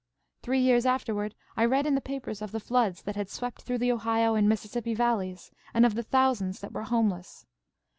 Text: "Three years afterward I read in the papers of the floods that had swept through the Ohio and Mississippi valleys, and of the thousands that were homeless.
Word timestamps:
"Three 0.41 0.57
years 0.61 0.87
afterward 0.87 1.35
I 1.55 1.63
read 1.63 1.85
in 1.85 1.93
the 1.93 2.01
papers 2.01 2.41
of 2.41 2.51
the 2.51 2.59
floods 2.59 3.03
that 3.03 3.15
had 3.15 3.29
swept 3.29 3.61
through 3.61 3.77
the 3.77 3.91
Ohio 3.91 4.33
and 4.33 4.49
Mississippi 4.49 4.95
valleys, 4.95 5.51
and 5.75 5.85
of 5.85 5.93
the 5.93 6.01
thousands 6.01 6.59
that 6.61 6.71
were 6.73 6.81
homeless. 6.85 7.45